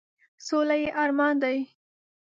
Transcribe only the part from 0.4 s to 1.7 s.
سوله یې ارمان دی،.